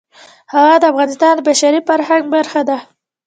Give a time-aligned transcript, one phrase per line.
[0.53, 2.77] هوا د افغانستان د بشري فرهنګ برخه ده.